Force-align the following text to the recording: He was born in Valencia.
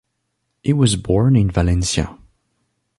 He 0.63 0.73
was 0.73 0.95
born 0.95 1.35
in 1.35 1.51
Valencia. 1.51 2.17